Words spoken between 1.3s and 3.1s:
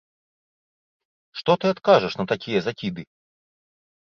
Што ты адкажаш на такія закіды?